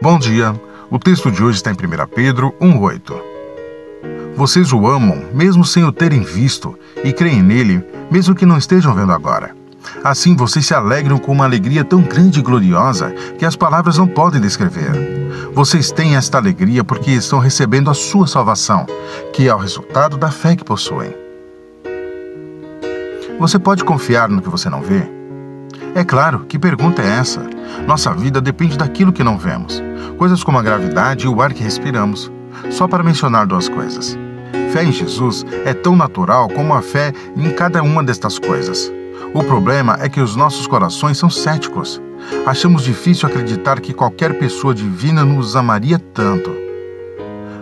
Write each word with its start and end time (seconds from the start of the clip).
Bom 0.00 0.16
dia. 0.16 0.54
O 0.88 0.96
texto 0.96 1.28
de 1.28 1.42
hoje 1.42 1.56
está 1.56 1.72
em 1.72 1.74
1 1.74 2.06
Pedro 2.14 2.54
1:8. 2.60 3.20
Vocês 4.36 4.72
o 4.72 4.86
amam 4.86 5.24
mesmo 5.34 5.64
sem 5.64 5.82
o 5.82 5.90
terem 5.90 6.22
visto 6.22 6.78
e 7.02 7.12
creem 7.12 7.42
nele 7.42 7.84
mesmo 8.08 8.32
que 8.32 8.46
não 8.46 8.56
estejam 8.56 8.94
vendo 8.94 9.10
agora. 9.10 9.56
Assim 10.04 10.36
vocês 10.36 10.64
se 10.64 10.72
alegram 10.72 11.18
com 11.18 11.32
uma 11.32 11.44
alegria 11.44 11.82
tão 11.82 12.00
grande 12.00 12.38
e 12.38 12.42
gloriosa 12.42 13.10
que 13.36 13.44
as 13.44 13.56
palavras 13.56 13.98
não 13.98 14.06
podem 14.06 14.40
descrever. 14.40 14.92
Vocês 15.52 15.90
têm 15.90 16.14
esta 16.14 16.38
alegria 16.38 16.84
porque 16.84 17.10
estão 17.10 17.40
recebendo 17.40 17.90
a 17.90 17.94
sua 17.94 18.28
salvação, 18.28 18.86
que 19.32 19.48
é 19.48 19.54
o 19.54 19.58
resultado 19.58 20.16
da 20.16 20.30
fé 20.30 20.54
que 20.54 20.64
possuem. 20.64 21.12
Você 23.40 23.58
pode 23.58 23.82
confiar 23.82 24.28
no 24.28 24.40
que 24.40 24.48
você 24.48 24.70
não 24.70 24.80
vê? 24.80 25.02
É 25.92 26.04
claro, 26.04 26.40
que 26.40 26.56
pergunta 26.56 27.02
é 27.02 27.18
essa? 27.18 27.42
Nossa 27.86 28.12
vida 28.12 28.40
depende 28.40 28.76
daquilo 28.76 29.12
que 29.12 29.24
não 29.24 29.38
vemos, 29.38 29.82
coisas 30.18 30.42
como 30.42 30.58
a 30.58 30.62
gravidade 30.62 31.24
e 31.24 31.28
o 31.28 31.40
ar 31.40 31.54
que 31.54 31.62
respiramos. 31.62 32.30
Só 32.70 32.88
para 32.88 33.04
mencionar 33.04 33.46
duas 33.46 33.68
coisas. 33.68 34.18
Fé 34.72 34.84
em 34.84 34.92
Jesus 34.92 35.46
é 35.64 35.72
tão 35.72 35.96
natural 35.96 36.48
como 36.48 36.74
a 36.74 36.82
fé 36.82 37.12
em 37.36 37.50
cada 37.50 37.82
uma 37.82 38.02
destas 38.02 38.38
coisas. 38.38 38.92
O 39.32 39.42
problema 39.44 39.96
é 40.00 40.08
que 40.08 40.20
os 40.20 40.34
nossos 40.34 40.66
corações 40.66 41.16
são 41.16 41.30
céticos. 41.30 42.02
Achamos 42.44 42.82
difícil 42.82 43.28
acreditar 43.28 43.80
que 43.80 43.94
qualquer 43.94 44.38
pessoa 44.38 44.74
divina 44.74 45.24
nos 45.24 45.54
amaria 45.54 45.98
tanto. 45.98 46.50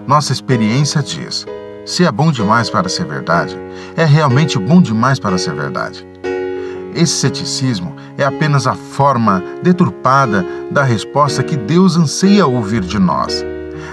Nossa 0.07 0.33
experiência 0.33 1.03
diz: 1.03 1.45
se 1.85 2.05
é 2.05 2.11
bom 2.11 2.33
demais 2.33 2.71
para 2.71 2.89
ser 2.89 3.05
verdade, 3.05 3.57
é 3.97 4.05
realmente 4.05 4.59
bom 4.59 4.81
demais 4.81 5.19
para 5.19 5.39
ser 5.39 5.55
verdade. 5.55 6.07
Esse 6.97 7.13
ceticismo 7.13 7.95
é 8.17 8.25
apenas 8.25 8.67
a 8.67 8.75
forma 8.75 9.45
deturpada 9.63 10.45
da 10.71 10.83
resposta 10.83 11.43
que 11.43 11.55
Deus 11.55 11.95
anseia 11.95 12.47
ouvir 12.47 12.81
de 12.81 12.99
nós. 12.99 13.45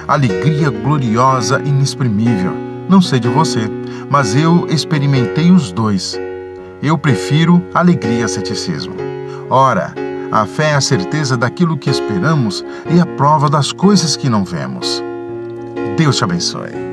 Alegria 0.07 0.69
gloriosa 0.69 1.61
inexprimível. 1.65 2.53
Não 2.87 3.01
sei 3.01 3.19
de 3.19 3.27
você, 3.27 3.69
mas 4.09 4.33
eu 4.35 4.65
experimentei 4.69 5.51
os 5.51 5.71
dois. 5.73 6.17
Eu 6.81 6.97
prefiro 6.97 7.61
alegria 7.73 8.23
a 8.23 8.27
ceticismo. 8.29 8.95
Ora, 9.49 9.93
a 10.31 10.45
fé 10.45 10.71
é 10.71 10.75
a 10.75 10.81
certeza 10.81 11.35
daquilo 11.35 11.77
que 11.77 11.89
esperamos 11.89 12.63
e 12.89 13.01
a 13.01 13.05
prova 13.05 13.49
das 13.49 13.73
coisas 13.73 14.15
que 14.15 14.29
não 14.29 14.45
vemos. 14.45 15.03
Deus 15.97 16.15
te 16.15 16.23
abençoe. 16.23 16.92